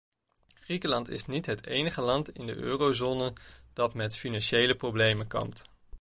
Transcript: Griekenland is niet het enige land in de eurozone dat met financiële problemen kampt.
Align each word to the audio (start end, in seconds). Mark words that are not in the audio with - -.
Griekenland 0.53 1.09
is 1.09 1.25
niet 1.25 1.45
het 1.45 1.65
enige 1.67 2.01
land 2.01 2.29
in 2.35 2.45
de 2.45 2.55
eurozone 2.55 3.33
dat 3.73 3.93
met 3.93 4.17
financiële 4.17 4.75
problemen 4.75 5.27
kampt. 5.27 5.63